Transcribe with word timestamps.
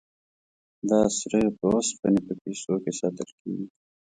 دا 0.89 0.99
سره 1.17 1.39
په 1.57 1.65
اوسپنې 1.73 2.19
په 2.27 2.33
کیسو 2.41 2.73
کې 2.83 2.91
ساتل 2.99 3.29
کیږي. 3.39 3.67